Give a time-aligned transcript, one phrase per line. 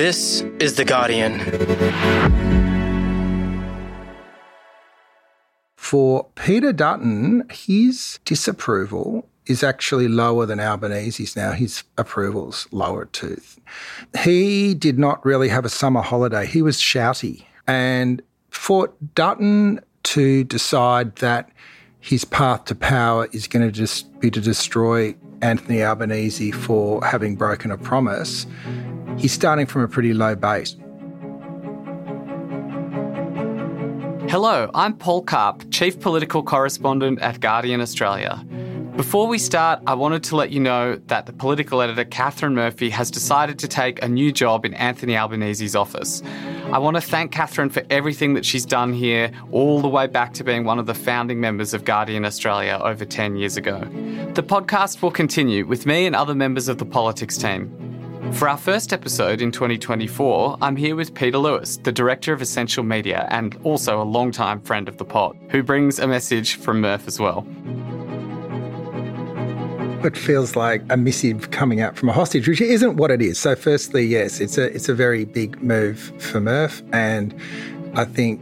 [0.00, 1.40] This is The Guardian.
[5.76, 11.52] For Peter Dutton, his disapproval is actually lower than Albanese's now.
[11.52, 13.42] His approval's lower too.
[14.18, 16.46] He did not really have a summer holiday.
[16.46, 17.44] He was shouty.
[17.66, 21.50] And for Dutton to decide that
[21.98, 27.34] his path to power is going to just be to destroy Anthony Albanese for having
[27.36, 28.46] broken a promise,
[29.16, 30.76] he's starting from a pretty low base.
[34.30, 38.44] Hello, I'm Paul Karp, Chief Political Correspondent at Guardian Australia.
[38.96, 42.90] Before we start, I wanted to let you know that the political editor Catherine Murphy
[42.90, 46.22] has decided to take a new job in Anthony Albanese's office.
[46.72, 50.32] I want to thank Catherine for everything that she's done here, all the way back
[50.34, 53.80] to being one of the founding members of Guardian Australia over 10 years ago.
[54.34, 57.76] The podcast will continue with me and other members of the politics team.
[58.34, 62.84] For our first episode in 2024, I'm here with Peter Lewis, the Director of Essential
[62.84, 67.08] Media and also a long-time friend of the pod, who brings a message from Murph
[67.08, 67.44] as well.
[70.02, 73.38] It feels like a missive coming out from a hostage, which isn't what it is.
[73.38, 77.38] So, firstly, yes, it's a it's a very big move for Murph, and
[77.94, 78.40] I think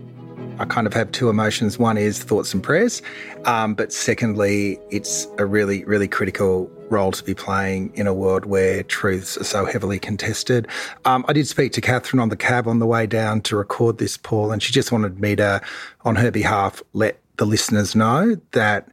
[0.61, 1.77] I kind of have two emotions.
[1.77, 3.03] One is thoughts and prayers,
[3.45, 8.47] um, but secondly, it's a really really critical role to be playing in a world
[8.47, 10.69] where truths are so heavily contested.
[11.07, 13.99] Um, I did speak to Catherine on the cab on the way down to record
[13.99, 15.61] this, Paul, and she just wanted me to,
[16.05, 18.89] on her behalf, let the listeners know that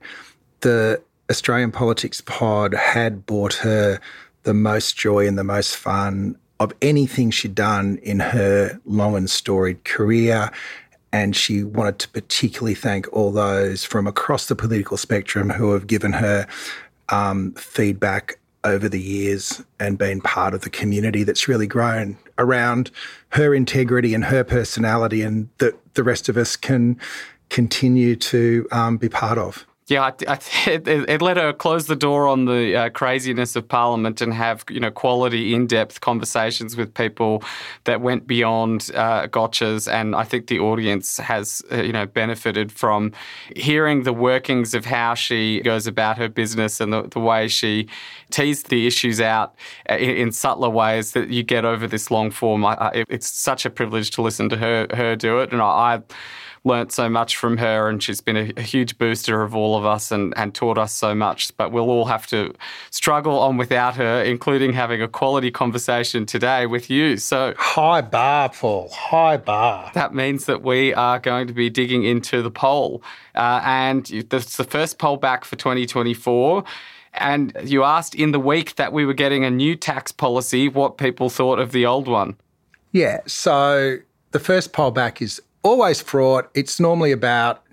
[0.61, 0.99] the
[1.29, 3.99] Australian Politics Pod had brought her
[4.43, 9.29] the most joy and the most fun of anything she'd done in her long and
[9.29, 10.51] storied career.
[11.11, 15.87] And she wanted to particularly thank all those from across the political spectrum who have
[15.87, 16.45] given her
[17.09, 22.91] um, feedback over the years and been part of the community that's really grown around
[23.29, 26.99] her integrity and her personality, and that the rest of us can
[27.49, 29.65] continue to um, be part of.
[29.87, 33.67] Yeah, I, I, it, it, let her close the door on the uh, craziness of
[33.67, 37.43] Parliament and have you know quality, in-depth conversations with people
[37.83, 39.91] that went beyond uh, gotchas.
[39.91, 43.11] And I think the audience has uh, you know benefited from
[43.55, 47.87] hearing the workings of how she goes about her business and the, the way she
[48.31, 49.55] teased the issues out
[49.89, 52.65] uh, in, in, subtler ways that you get over this long form.
[52.65, 56.01] I, it's such a privilege to listen to her her do it, and I
[56.65, 59.85] learnt so much from her, and she's been a, a, huge booster of all of
[59.85, 61.55] us and, and taught us so much.
[61.55, 62.53] But we'll all have to
[62.89, 67.17] struggle on without her, including having a quality conversation today with you.
[67.17, 69.91] So, high bar, Paul, high bar.
[69.93, 73.03] That means that we are going to be digging into the poll.
[73.35, 76.63] Uh, and it's the first poll back for 2024.
[77.13, 80.97] And you asked in the week that we were getting a new tax policy what
[80.97, 82.35] people thought of the old one.
[82.91, 83.21] Yeah.
[83.25, 83.99] So
[84.31, 86.49] the first poll back is always fraught.
[86.53, 87.63] It's normally about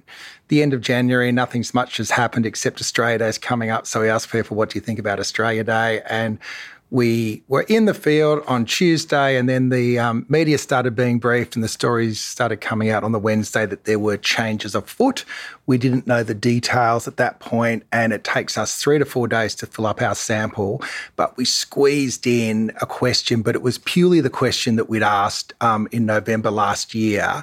[0.49, 1.31] the end of January.
[1.31, 3.87] Nothing's much has happened except Australia Day is coming up.
[3.87, 6.01] So we asked people, what do you think about Australia Day?
[6.09, 6.39] And
[6.91, 11.55] we were in the field on Tuesday, and then the um, media started being briefed,
[11.55, 15.25] and the stories started coming out on the Wednesday that there were changes afoot.
[15.65, 19.27] We didn't know the details at that point, and it takes us three to four
[19.27, 20.83] days to fill up our sample.
[21.17, 25.55] But we squeezed in a question, but it was purely the question that we'd asked
[25.63, 27.43] um, in November last year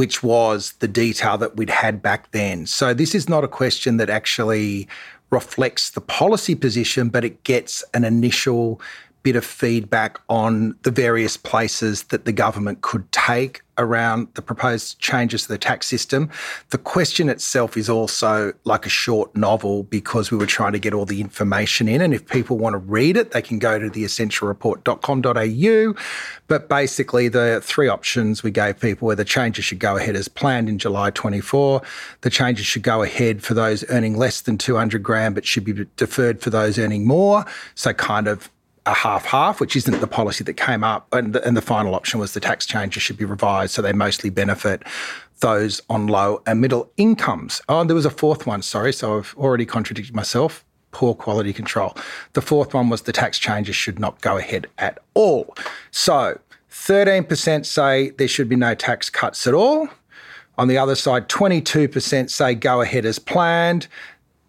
[0.00, 2.64] which was the detail that we'd had back then.
[2.64, 4.88] So this is not a question that actually
[5.28, 8.80] reflects the policy position, but it gets an initial
[9.22, 15.00] bit of feedback on the various places that the government could take around the proposed
[15.00, 16.30] changes to the tax system.
[16.68, 20.94] The question itself is also like a short novel because we were trying to get
[20.94, 22.00] all the information in.
[22.00, 25.94] And if people want to read it, they can go to theessentialreport.com.au.
[26.46, 30.28] But basically, the three options we gave people were the changes should go ahead as
[30.28, 31.82] planned in July 24,
[32.20, 35.86] the changes should go ahead for those earning less than 200 grand, but should be
[35.96, 37.44] deferred for those earning more.
[37.74, 38.50] So, kind of
[38.90, 41.06] a half half, which isn't the policy that came up.
[41.12, 43.92] And the, and the final option was the tax changes should be revised so they
[43.92, 44.82] mostly benefit
[45.40, 47.62] those on low and middle incomes.
[47.68, 48.92] Oh, and there was a fourth one, sorry.
[48.92, 50.64] So I've already contradicted myself.
[50.92, 51.96] Poor quality control.
[52.32, 55.54] The fourth one was the tax changes should not go ahead at all.
[55.92, 56.38] So
[56.70, 59.88] 13% say there should be no tax cuts at all.
[60.58, 63.86] On the other side, 22% say go ahead as planned.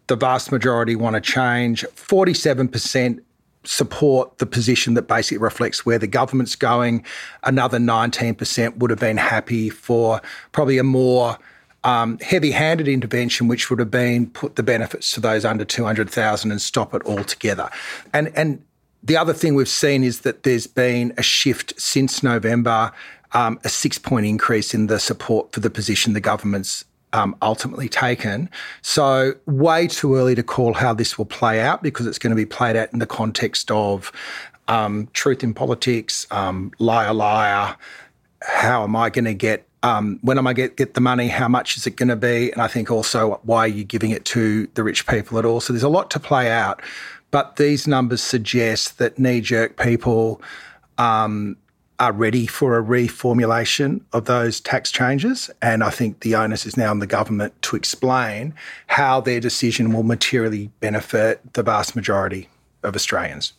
[0.08, 1.86] The vast majority want to change.
[1.96, 3.22] 47%
[3.64, 7.04] support the position that basically reflects where the government's going.
[7.44, 10.22] Another 19% would have been happy for
[10.52, 11.38] probably a more
[11.84, 16.62] um, heavy-handed intervention, which would have been put the benefits to those under 200,000 and
[16.62, 17.70] stop it altogether.
[18.14, 18.64] And and
[19.04, 22.92] the other thing we've seen is that there's been a shift since November,
[23.32, 28.50] um, a six-point increase in the support for the position the government's um, ultimately taken.
[28.82, 32.36] So, way too early to call how this will play out because it's going to
[32.36, 34.12] be played out in the context of
[34.68, 37.76] um, truth in politics, um, liar, liar.
[38.42, 39.68] How am I going to get?
[39.84, 41.28] Um, when am I get get the money?
[41.28, 42.52] How much is it going to be?
[42.52, 45.60] And I think also why are you giving it to the rich people at all?
[45.60, 46.82] So there's a lot to play out,
[47.32, 50.42] but these numbers suggest that knee jerk people
[51.00, 51.58] um,
[52.02, 55.52] are ready for a reformulation of those tax changes.
[55.62, 58.56] And I think the onus is now on the government to explain
[58.88, 62.50] how their decision will materially benefit the vast majority
[62.82, 63.54] of Australians.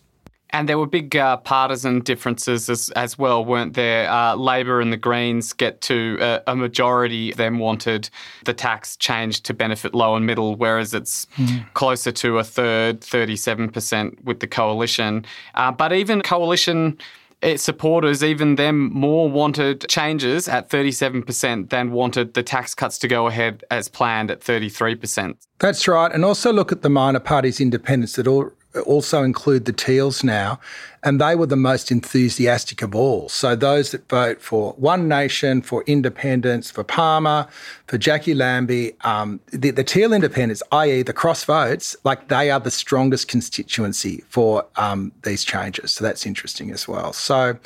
[0.50, 4.10] And there were big uh, partisan differences as, as, well, weren't there?
[4.10, 8.10] Uh, Labor and the Greens get to uh, a majority of them wanted
[8.44, 11.64] the tax change to benefit low and middle, whereas it's mm.
[11.74, 15.24] closer to a third, 37% with the coalition.
[15.54, 16.98] Uh, but even coalition
[17.42, 23.08] its supporters, even them, more wanted changes at 37% than wanted the tax cuts to
[23.08, 25.34] go ahead as planned at 33%.
[25.58, 26.12] That's right.
[26.12, 28.50] And also look at the minor parties' independence that all
[28.80, 30.58] also include the Teals now,
[31.02, 33.28] and they were the most enthusiastic of all.
[33.28, 37.46] So those that vote for One Nation, for independence, for Palmer,
[37.86, 41.02] for Jacqui Lambie, um, the, the, Teal independents, i.e.
[41.02, 45.92] the cross votes, like they are the strongest constituency for um, these changes.
[45.92, 47.12] So that's interesting as well.
[47.12, 47.56] So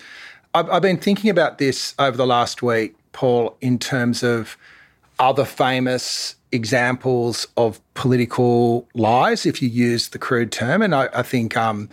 [0.54, 4.56] I've, I've been thinking about this over the last week, Paul, in terms of
[5.18, 10.82] other famous examples of political lies, if you use the crude term.
[10.82, 11.88] And I, I think um,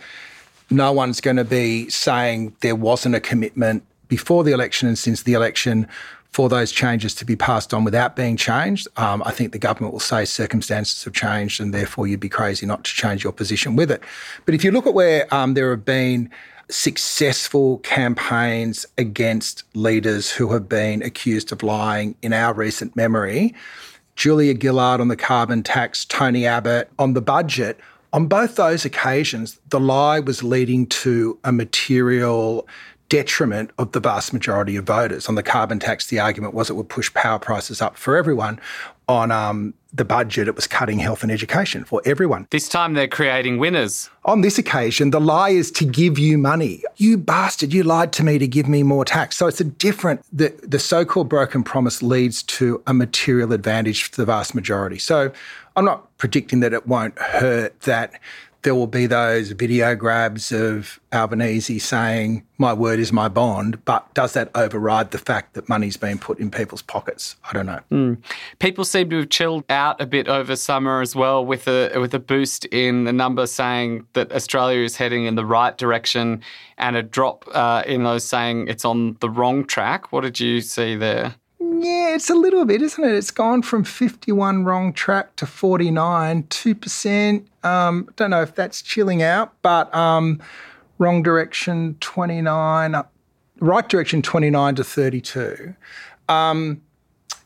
[0.70, 5.22] no one's going to be saying there wasn't a commitment before the election and since
[5.22, 5.88] the election
[6.30, 8.88] for those changes to be passed on without being changed.
[8.96, 12.66] Um, I think the government will say circumstances have changed and therefore you'd be crazy
[12.66, 14.02] not to change your position with it.
[14.44, 16.28] But if you look at where um, there have been
[16.68, 23.54] successful campaigns against leaders who have been accused of lying in our recent memory,
[24.16, 27.78] Julia Gillard on the carbon tax, Tony Abbott on the budget.
[28.12, 32.66] On both those occasions, the lie was leading to a material
[33.08, 35.28] detriment of the vast majority of voters.
[35.28, 38.60] On the carbon tax, the argument was it would push power prices up for everyone.
[39.08, 42.48] On um, the budget, it was cutting health and education for everyone.
[42.50, 44.10] This time they're creating winners.
[44.24, 46.82] On this occasion, the lie is to give you money.
[46.96, 49.36] You bastard, you lied to me to give me more tax.
[49.36, 54.10] So it's a different, the, the so called broken promise leads to a material advantage
[54.10, 54.98] for the vast majority.
[54.98, 55.30] So
[55.76, 58.20] I'm not predicting that it won't hurt that
[58.64, 64.12] there will be those video grabs of Albanese saying, my word is my bond, but
[64.14, 67.36] does that override the fact that money's been put in people's pockets?
[67.48, 67.80] I don't know.
[67.92, 68.18] Mm.
[68.58, 72.14] People seem to have chilled out a bit over summer as well with a, with
[72.14, 76.42] a boost in the number saying that Australia is heading in the right direction
[76.78, 80.10] and a drop uh, in those saying it's on the wrong track.
[80.10, 81.34] What did you see there?
[81.72, 83.12] Yeah, it's a little bit, isn't it?
[83.12, 87.46] It's gone from 51 wrong track to 49, 2%.
[87.62, 90.40] Um, don't know if that's chilling out, but um,
[90.98, 93.02] wrong direction 29,
[93.60, 95.74] right direction 29 to 32.
[96.28, 96.82] Um,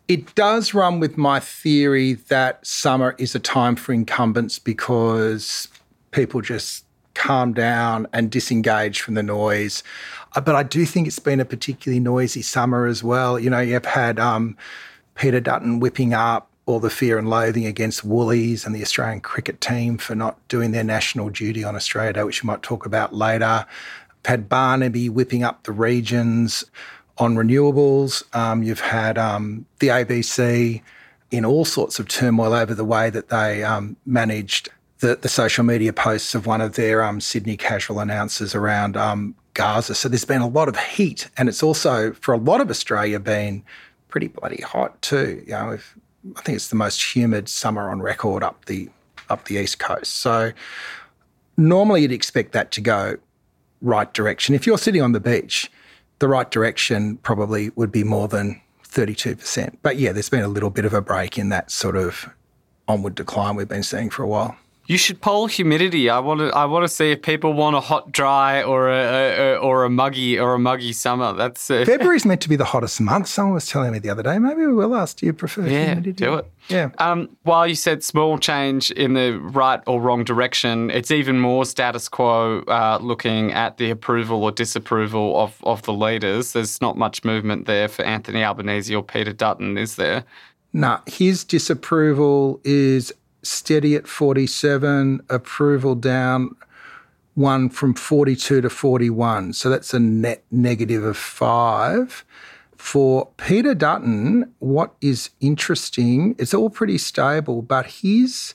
[0.08, 5.68] it does run with my theory that summer is a time for incumbents because
[6.10, 6.84] people just
[7.18, 9.82] calm down and disengage from the noise.
[10.36, 13.38] Uh, but I do think it's been a particularly noisy summer as well.
[13.38, 14.56] You know, you've had um,
[15.16, 19.60] Peter Dutton whipping up all the fear and loathing against Woolies and the Australian cricket
[19.60, 23.14] team for not doing their national duty on Australia Day, which we might talk about
[23.14, 23.66] later.
[24.18, 26.64] You've Had Barnaby whipping up the regions
[27.16, 28.22] on renewables.
[28.36, 30.82] Um, you've had um, the ABC
[31.30, 34.68] in all sorts of turmoil over the way that they um, managed
[35.00, 39.34] the, the, social media posts of one of their um, Sydney casual announcers around um,
[39.54, 39.94] Gaza.
[39.94, 43.20] So there's been a lot of heat, and it's also for a lot of Australia
[43.20, 43.62] been
[44.08, 45.42] pretty bloody hot too.
[45.46, 45.78] You know,
[46.36, 48.88] I think it's the most humid summer on record up the
[49.28, 50.16] up the east coast.
[50.16, 50.52] So
[51.56, 53.16] normally you'd expect that to go
[53.82, 54.54] right direction.
[54.54, 55.70] If you're sitting on the beach,
[56.18, 59.76] the right direction probably would be more than 32%.
[59.82, 62.28] But yeah, there's been a little bit of a break in that sort of
[62.88, 64.56] onward decline we've been seeing for a while.
[64.88, 66.08] You should poll humidity.
[66.08, 66.48] I want to.
[66.48, 69.90] I want to see if people want a hot, dry, or a, a or a
[69.90, 71.34] muggy or a muggy summer.
[71.34, 73.26] That's uh, February's meant to be the hottest month.
[73.26, 74.38] Someone was telling me the other day.
[74.38, 75.18] Maybe we will ask.
[75.18, 76.24] Do you prefer yeah, humidity?
[76.24, 76.50] do it.
[76.70, 76.88] Yeah.
[76.96, 81.66] Um, while you said small change in the right or wrong direction, it's even more
[81.66, 82.60] status quo.
[82.62, 87.66] Uh, looking at the approval or disapproval of of the leaders, there's not much movement
[87.66, 90.24] there for Anthony Albanese or Peter Dutton, is there?
[90.72, 96.54] No, nah, his disapproval is steady at 47, approval down
[97.34, 99.52] one from 42 to 41.
[99.52, 102.24] So that's a net negative of five.
[102.76, 108.54] For Peter Dutton, what is interesting, it's all pretty stable, but his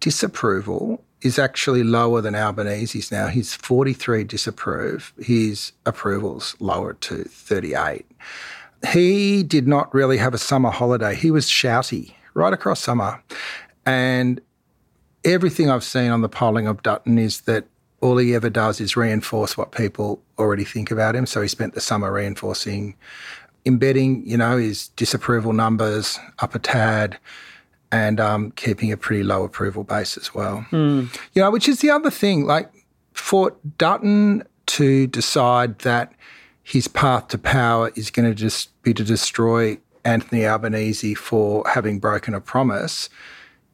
[0.00, 3.26] disapproval is actually lower than Albanese's now.
[3.26, 5.12] He's 43 disapprove.
[5.18, 8.06] His approval's lower to 38.
[8.92, 11.14] He did not really have a summer holiday.
[11.14, 13.22] He was shouty right across summer.
[13.88, 14.42] And
[15.24, 17.64] everything I've seen on the polling of Dutton is that
[18.02, 21.24] all he ever does is reinforce what people already think about him.
[21.24, 22.94] So he spent the summer reinforcing,
[23.64, 27.18] embedding, you know, his disapproval numbers up a tad
[27.90, 30.66] and um, keeping a pretty low approval base as well.
[30.70, 31.10] Mm.
[31.32, 32.44] You know, which is the other thing.
[32.44, 32.70] Like
[33.14, 36.12] for Dutton to decide that
[36.62, 41.98] his path to power is going to just be to destroy Anthony Albanese for having
[42.00, 43.08] broken a promise–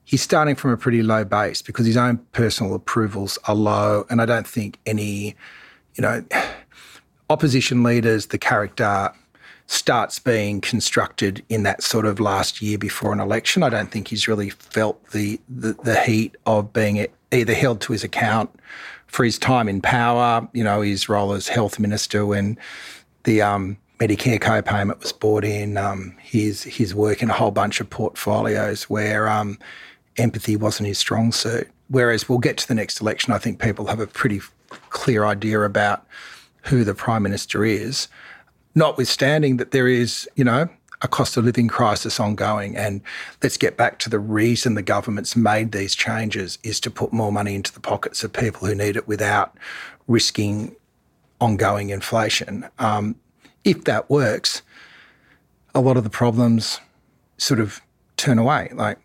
[0.05, 4.07] he's starting from a pretty low base because his own personal approvals are low.
[4.11, 5.35] And I don't think any,
[5.95, 6.25] you know,
[7.31, 9.13] opposition leaders, the character
[9.67, 13.63] starts being constructed in that sort of last year before an election.
[13.63, 17.93] I don't think he's really felt the, the, the heat of being either held to
[17.93, 18.51] his account
[19.07, 22.59] for his time in power, you know, his role as health minister when
[23.23, 27.81] the um, Medicare co-payment was brought in, um, his his work in a whole bunch
[27.81, 29.59] of portfolios where um,
[30.17, 31.69] empathy wasn't his strong suit.
[31.89, 34.41] Whereas we'll get to the next election, I think people have a pretty
[34.91, 36.07] clear idea about
[36.63, 38.09] who the Prime Minister is,
[38.75, 40.69] notwithstanding that there is, you know,
[41.03, 42.77] a cost of living crisis ongoing.
[42.77, 43.03] And
[43.43, 47.31] let's get back to the reason the government's made these changes is to put more
[47.31, 49.57] money into the pockets of people who need it without
[50.09, 50.75] risking
[51.41, 52.67] ongoing inflation.
[52.79, 53.17] Um,
[53.65, 54.63] if that works,
[55.75, 56.81] a lot of the problems
[57.37, 57.83] sort of
[58.17, 58.71] turn away.
[58.73, 58.99] Like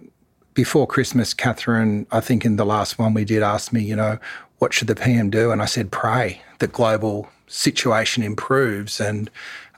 [0.60, 4.20] before Christmas, Catherine, I think in the last one we did, ask me, you know,
[4.58, 5.52] what should the PM do?
[5.52, 9.30] And I said, pray that global situation improves and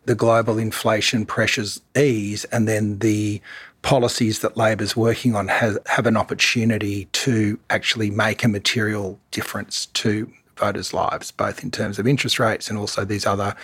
[0.05, 3.39] the global inflation pressures ease, and then the
[3.83, 9.85] policies that Labor's working on has, have an opportunity to actually make a material difference
[9.85, 13.55] to voters' lives, both in terms of interest rates and also these other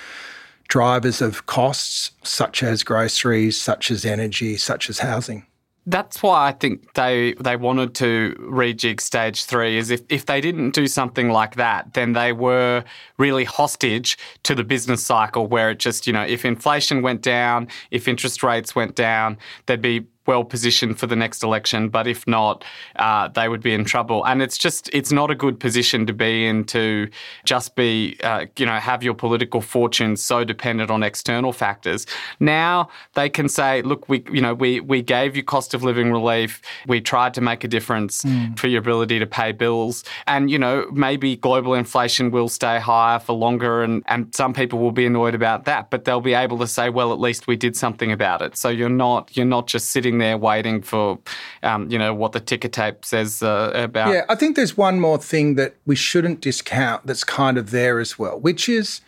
[0.67, 5.47] drivers of costs, such as groceries, such as energy, such as housing
[5.87, 9.77] that's why I think they they wanted to rejig stage three.
[9.77, 12.83] Is if, if they didn't do something like that, then they were
[13.17, 17.69] really hostage to the business cycle where it just, you know, if inflation went down,
[17.89, 21.89] if interest rates went down, there'd be well positioned for the next election.
[21.89, 22.63] But if not,
[22.97, 24.25] uh, they would be in trouble.
[24.25, 27.09] And it's just it's not a good position to be in to
[27.45, 32.05] just be uh, you know have your political fortunes so dependent on external factors.
[32.39, 36.11] Now they can say, look, we you know we we gave you cost of living
[36.11, 36.61] relief.
[36.85, 38.57] We tried to make a difference mm.
[38.59, 40.03] for your ability to pay bills.
[40.27, 44.79] And you know maybe global inflation will stay higher for longer, and and some people
[44.79, 45.89] will be annoyed about that.
[45.89, 48.57] But they'll be able to say, well, at least we did something about it.
[48.57, 51.19] So you're not you're not just sitting there waiting for,
[51.63, 54.13] um, you know, what the ticker tape says uh, about.
[54.13, 57.99] Yeah, I think there's one more thing that we shouldn't discount that's kind of there
[57.99, 59.01] as well, which is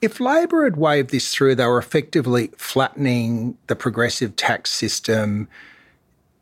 [0.00, 5.48] if Labor had waved this through, they were effectively flattening the progressive tax system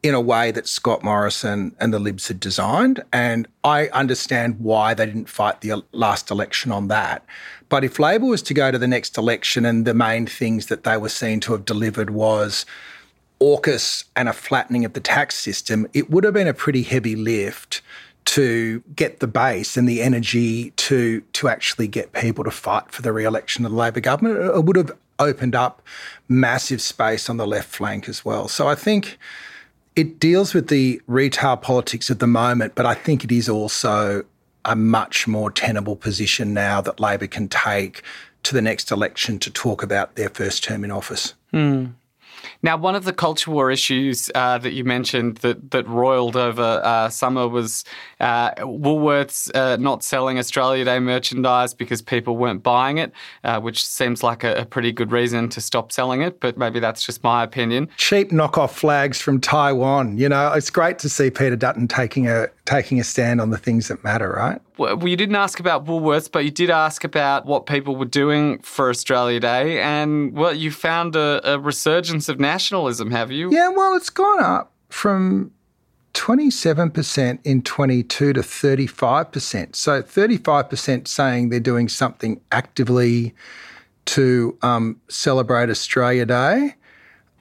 [0.03, 3.03] in a way that Scott Morrison and the Libs had designed.
[3.13, 7.25] And I understand why they didn't fight the last election on that.
[7.69, 10.83] But if Labor was to go to the next election and the main things that
[10.83, 12.67] they were seen to have delivered was
[13.43, 17.17] AUKUS and a flattening of the tax system, it would have been a pretty heavy
[17.17, 17.83] lift
[18.25, 23.03] to get the base and the energy to to actually get people to fight for
[23.03, 24.39] the re-election of the Labor government.
[24.39, 25.83] It would have opened up
[26.29, 28.47] massive space on the left flank as well.
[28.47, 29.19] So I think
[29.97, 34.25] it deals with the retail politics of the moment, but I think it is also
[34.65, 38.03] a much more tenable position now that Labor can take
[38.45, 41.35] to the next election to talk about their first term in office.
[41.53, 41.95] Mm.
[42.63, 46.81] Now, one of the culture war issues uh, that you mentioned that, that roiled over
[46.83, 47.85] uh, summer was
[48.21, 53.13] uh, Woolworths uh, not selling Australia Day merchandise because people weren't buying it,
[53.45, 56.81] uh, which seems like a, a, pretty good reason to stop selling it, but maybe
[56.81, 57.89] that's just my opinion.
[57.97, 60.17] Cheap knockoff flags from Taiwan.
[60.17, 63.59] You know, it's great to see Peter Dutton taking a taking a stand on the
[63.59, 64.61] things that matter, right?
[64.79, 68.59] Well, you didn't ask about Woolworths, but you did ask about what people were doing
[68.61, 73.53] for Australia Day, and well, you found a, a resurgence of nationalism, have you?
[73.53, 75.53] Yeah, well, it's gone up from
[76.15, 79.77] 27% in 22 to 35%.
[79.77, 83.35] So 35% saying they're doing something actively
[84.05, 86.75] to um, celebrate Australia Day.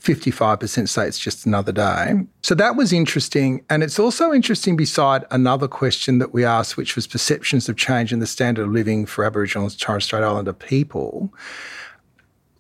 [0.02, 2.14] 55% say it's just another day.
[2.42, 3.64] So that was interesting.
[3.70, 8.12] And it's also interesting beside another question that we asked, which was perceptions of change
[8.12, 11.32] in the standard of living for Aboriginal and Torres Strait Islander people.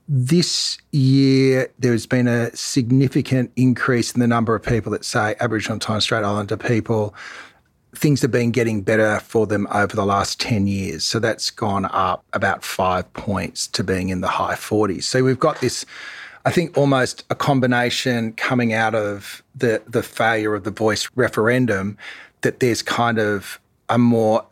[0.07, 5.73] This year, there's been a significant increase in the number of people that say Aboriginal
[5.73, 7.15] and Torres Strait Islander people,
[7.95, 11.03] things have been getting better for them over the last 10 years.
[11.03, 15.03] So that's gone up about five points to being in the high 40s.
[15.03, 15.85] So we've got this
[16.45, 21.97] I think almost a combination coming out of the the failure of the voice referendum
[22.41, 24.45] that there's kind of a more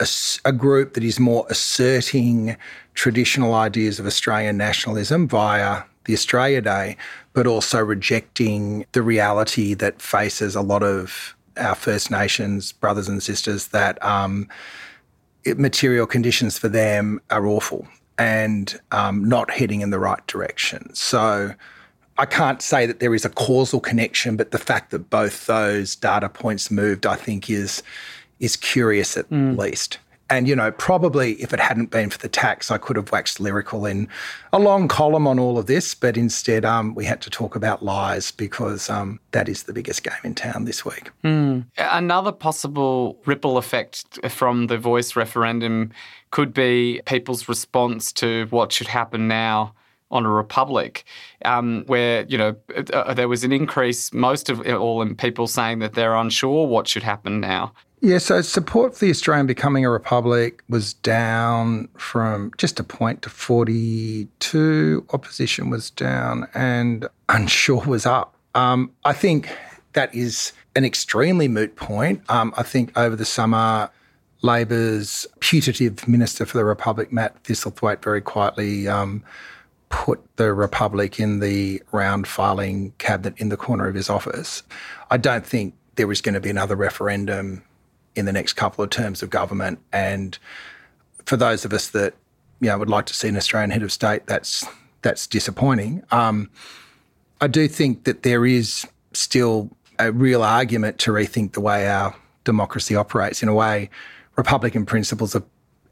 [0.44, 2.56] a group that is more asserting
[2.94, 6.96] traditional ideas of Australian nationalism via the Australia Day,
[7.32, 13.22] but also rejecting the reality that faces a lot of our First Nations brothers and
[13.22, 14.48] sisters that um,
[15.44, 17.86] it, material conditions for them are awful
[18.18, 20.94] and um, not heading in the right direction.
[20.94, 21.54] So
[22.20, 25.96] I can't say that there is a causal connection, but the fact that both those
[25.96, 27.82] data points moved, I think, is
[28.38, 29.56] is curious at mm.
[29.56, 29.96] least.
[30.28, 33.40] And you know, probably if it hadn't been for the tax, I could have waxed
[33.40, 34.06] lyrical in
[34.52, 35.94] a long column on all of this.
[35.94, 40.02] But instead, um, we had to talk about lies because um, that is the biggest
[40.02, 41.08] game in town this week.
[41.24, 41.64] Mm.
[41.78, 45.90] Another possible ripple effect from the voice referendum
[46.32, 49.72] could be people's response to what should happen now
[50.10, 51.04] on a republic,
[51.44, 52.56] um, where you know
[52.92, 56.66] uh, there was an increase, most of it all in people saying that they're unsure
[56.66, 57.72] what should happen now.
[58.02, 63.20] Yeah, so support for the Australian becoming a republic was down from just a point
[63.22, 65.06] to 42.
[65.12, 68.34] Opposition was down and unsure was up.
[68.54, 69.54] Um, I think
[69.92, 72.22] that is an extremely moot point.
[72.30, 73.90] Um, I think over the summer,
[74.40, 79.22] Labor's putative Minister for the Republic, Matt Thistlethwaite, very quietly um,
[79.90, 84.62] put the Republic in the round filing cabinet in the corner of his office.
[85.10, 87.62] I don't think there is going to be another referendum
[88.16, 89.78] in the next couple of terms of government.
[89.92, 90.38] And
[91.26, 92.14] for those of us that
[92.60, 94.64] you know would like to see an Australian head of state, that's
[95.02, 96.02] that's disappointing.
[96.10, 96.50] Um,
[97.40, 102.14] I do think that there is still a real argument to rethink the way our
[102.44, 103.42] democracy operates.
[103.42, 103.90] In a way,
[104.36, 105.42] Republican principles are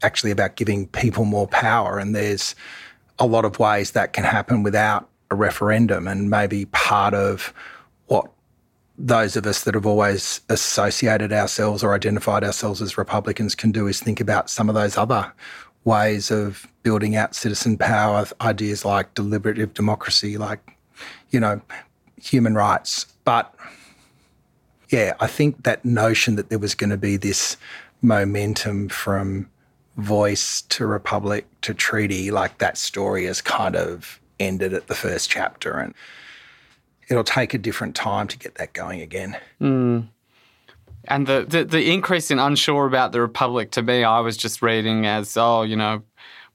[0.01, 2.55] actually about giving people more power, and there's
[3.19, 6.07] a lot of ways that can happen without a referendum.
[6.07, 7.53] And maybe part of
[8.07, 8.31] what
[8.97, 13.87] those of us that have always associated ourselves or identified ourselves as Republicans can do
[13.87, 15.31] is think about some of those other
[15.85, 20.75] ways of building out citizen power, ideas like deliberative democracy, like,
[21.29, 21.61] you know,
[22.21, 23.05] human rights.
[23.23, 23.53] But
[24.89, 27.55] yeah, I think that notion that there was going to be this
[28.01, 29.49] momentum from
[29.99, 35.29] voice to republic to treaty, like that story has kind of ended at the first
[35.29, 35.77] chapter.
[35.77, 35.93] And
[37.09, 39.37] it'll take a different time to get that going again.
[39.61, 40.07] Mm.
[41.05, 44.61] And the, the, the increase in unsure about the republic to me, I was just
[44.61, 46.03] reading as, oh, you know,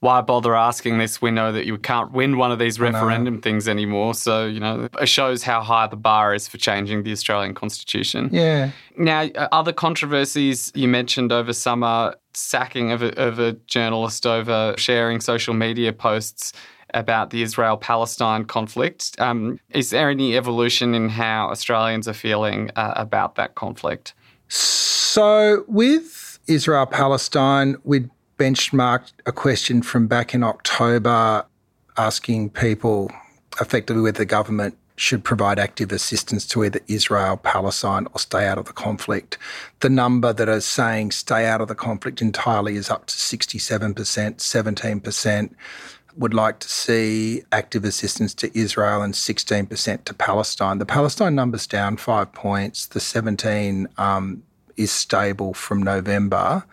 [0.05, 1.23] why bother asking this?
[1.23, 4.13] We know that you can't win one of these referendum things anymore.
[4.13, 8.29] So, you know, it shows how high the bar is for changing the Australian Constitution.
[8.31, 8.73] Yeah.
[8.99, 14.75] Now, uh, other controversies you mentioned over summer sacking of a, of a journalist over
[14.77, 16.53] sharing social media posts
[16.93, 19.19] about the Israel Palestine conflict.
[19.19, 24.13] Um, is there any evolution in how Australians are feeling uh, about that conflict?
[24.49, 31.47] So, with Israel Palestine, we benchmarked a question from back in October
[31.97, 33.11] asking people
[33.61, 38.59] effectively whether the government should provide active assistance to either Israel, Palestine, or stay out
[38.59, 39.39] of the conflict.
[39.81, 43.95] The number that are saying stay out of the conflict entirely is up to 67%,
[43.95, 45.55] 17%
[46.17, 50.79] would like to see active assistance to Israel and 16% to Palestine.
[50.79, 52.87] The Palestine number's down five points.
[52.87, 54.45] The 17 um,
[54.77, 56.65] is stable from November.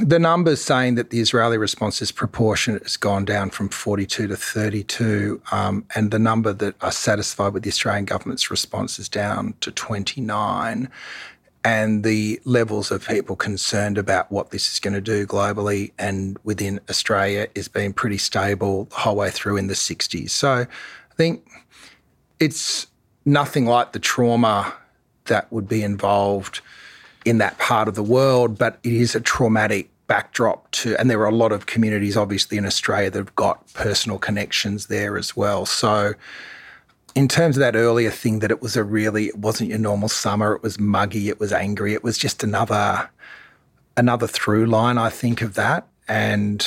[0.00, 4.36] The numbers saying that the Israeli response is proportionate has gone down from 42 to
[4.36, 9.54] 32, um, and the number that are satisfied with the Australian government's response is down
[9.60, 10.88] to 29.
[11.64, 16.38] And the levels of people concerned about what this is going to do globally and
[16.44, 20.30] within Australia is being pretty stable the whole way through in the 60s.
[20.30, 21.44] So I think
[22.38, 22.86] it's
[23.24, 24.74] nothing like the trauma
[25.24, 26.60] that would be involved
[27.26, 31.20] in that part of the world, but it is a traumatic backdrop to, and there
[31.20, 35.36] are a lot of communities, obviously, in Australia that have got personal connections there as
[35.36, 35.66] well.
[35.66, 36.14] So,
[37.16, 40.08] in terms of that earlier thing, that it was a really, it wasn't your normal
[40.08, 43.10] summer, it was muggy, it was angry, it was just another,
[43.96, 45.88] another through line, I think, of that.
[46.06, 46.64] And,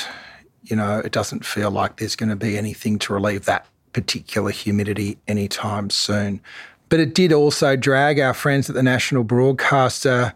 [0.63, 4.51] you know, it doesn't feel like there's going to be anything to relieve that particular
[4.51, 6.41] humidity anytime soon.
[6.89, 10.33] But it did also drag our friends at the national broadcaster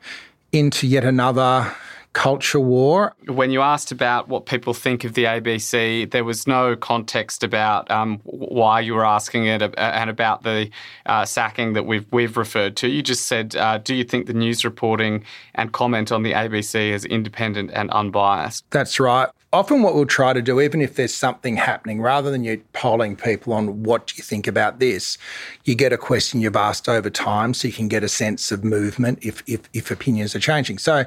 [0.52, 1.76] into yet another
[2.14, 3.16] culture war.
[3.28, 7.90] When you asked about what people think of the ABC, there was no context about
[7.92, 10.70] um, why you were asking it and about the
[11.06, 12.88] uh, sacking that we've we've referred to.
[12.88, 16.92] You just said, uh, "Do you think the news reporting and comment on the ABC
[16.92, 21.14] is independent and unbiased?" That's right often what we'll try to do, even if there's
[21.14, 25.18] something happening, rather than you polling people on what do you think about this,
[25.64, 28.64] you get a question you've asked over time so you can get a sense of
[28.64, 30.80] movement if, if, if opinions are changing.
[30.80, 31.06] So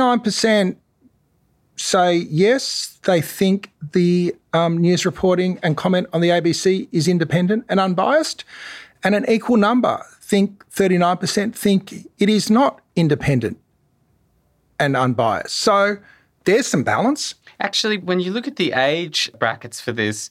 [0.00, 0.76] 39%
[1.76, 7.64] say yes, they think the um, news reporting and comment on the ABC is independent
[7.68, 8.44] and unbiased.
[9.02, 13.58] And an equal number think 39% think it is not independent
[14.78, 15.56] and unbiased.
[15.56, 15.96] So
[16.44, 17.34] there's some balance.
[17.60, 20.30] Actually, when you look at the age brackets for this,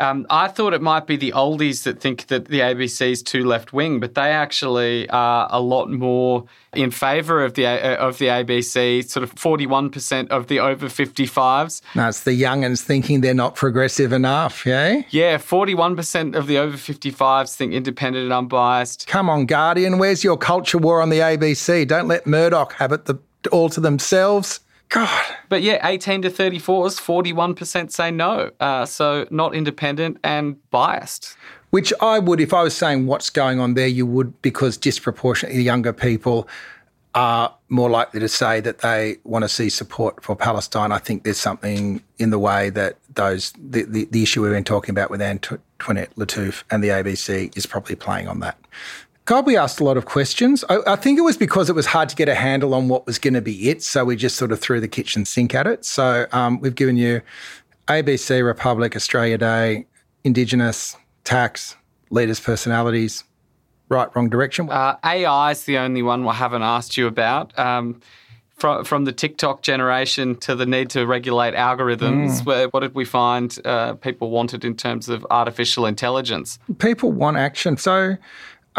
[0.00, 3.44] um, I thought it might be the oldies that think that the ABC is too
[3.44, 8.16] left wing, but they actually are a lot more in favour of the uh, of
[8.16, 9.06] the ABC.
[9.06, 11.82] Sort of forty one percent of the over fifty fives.
[11.94, 14.64] No, it's the younguns thinking they're not progressive enough.
[14.64, 15.02] Yeah.
[15.10, 19.06] Yeah, forty one percent of the over fifty fives think independent and unbiased.
[19.06, 21.86] Come on, Guardian, where's your culture war on the ABC?
[21.86, 23.18] Don't let Murdoch have it the,
[23.52, 24.60] all to themselves.
[24.90, 25.24] God.
[25.48, 28.50] But yeah, 18 to 34s, 41% say no.
[28.60, 31.36] Uh, so not independent and biased.
[31.70, 35.62] Which I would, if I was saying what's going on there, you would, because disproportionately
[35.62, 36.48] younger people
[37.14, 40.92] are more likely to say that they want to see support for Palestine.
[40.92, 44.64] I think there's something in the way that those the, the, the issue we've been
[44.64, 48.58] talking about with Antoinette Lattouf and the ABC is probably playing on that.
[49.24, 50.64] God, we asked a lot of questions.
[50.68, 53.06] I, I, think it was because it was hard to get a handle on what
[53.06, 53.82] was going to be it.
[53.82, 55.84] So we just sort of threw the kitchen sink at it.
[55.84, 57.22] So um, we've given you
[57.86, 59.86] ABC, Republic, Australia Day,
[60.24, 61.76] Indigenous, tax,
[62.10, 63.24] leaders' personalities,
[63.88, 64.70] right, wrong direction.
[64.70, 67.56] Uh, AI is the only one I haven't asked you about.
[67.58, 68.00] Um,
[68.60, 72.72] from, from the TikTok generation to the need to regulate algorithms, mm.
[72.72, 76.58] what did we find uh, people wanted in terms of artificial intelligence?
[76.78, 77.76] People want action.
[77.78, 78.16] So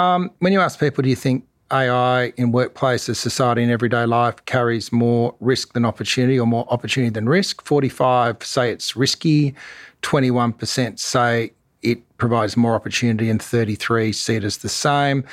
[0.02, 4.44] um, when you ask people, do you think AI in workplaces, society, and everyday life
[4.46, 7.64] carries more risk than opportunity or more opportunity than risk?
[7.64, 9.54] 45 say it's risky,
[10.02, 11.52] 21% say
[11.84, 15.24] it provides more opportunity, and 33 see it as the same.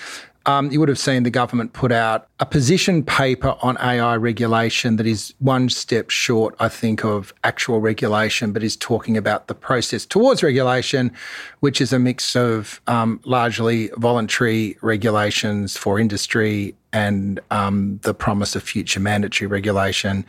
[0.49, 4.97] Um, you would have seen the government put out a position paper on AI regulation
[4.97, 9.55] that is one step short, I think, of actual regulation, but is talking about the
[9.55, 11.13] process towards regulation,
[11.61, 18.57] which is a mix of um, largely voluntary regulations for industry and um, the promise
[18.57, 20.25] of future mandatory regulation.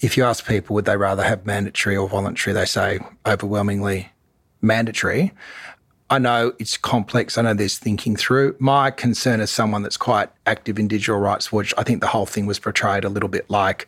[0.00, 4.10] If you ask people, would they rather have mandatory or voluntary, they say overwhelmingly
[4.62, 5.32] mandatory.
[6.10, 7.38] I know it's complex.
[7.38, 8.56] I know there's thinking through.
[8.58, 12.26] My concern as someone that's quite active in digital rights watch, I think the whole
[12.26, 13.86] thing was portrayed a little bit like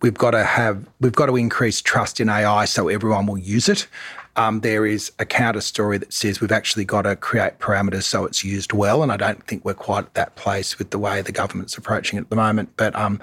[0.00, 3.68] we've got to have we've got to increase trust in AI so everyone will use
[3.68, 3.88] it.
[4.36, 8.26] Um, there is a counter story that says we've actually got to create parameters so
[8.26, 11.20] it's used well, and I don't think we're quite at that place with the way
[11.22, 12.68] the government's approaching it at the moment.
[12.76, 13.18] But um,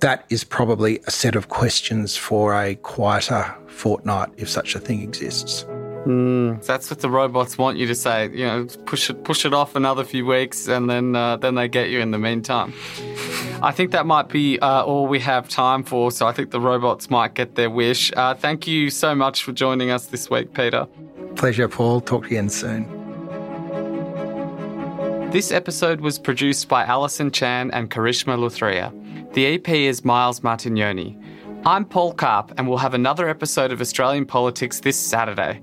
[0.00, 5.00] that is probably a set of questions for a quieter fortnight if such a thing
[5.02, 5.64] exists.
[6.04, 8.28] Mm, that's what the robots want you to say.
[8.30, 11.68] You know, push it, push it off another few weeks, and then uh, then they
[11.68, 12.74] get you in the meantime.
[13.62, 16.10] I think that might be uh, all we have time for.
[16.10, 18.12] So I think the robots might get their wish.
[18.16, 20.88] Uh, thank you so much for joining us this week, Peter.
[21.36, 22.00] Pleasure, Paul.
[22.00, 22.98] Talk to you again soon.
[25.30, 28.92] This episode was produced by Alison Chan and Karishma Luthria.
[29.34, 31.16] The EP is Miles Martignoni.
[31.64, 35.62] I'm Paul Karp, and we'll have another episode of Australian Politics this Saturday.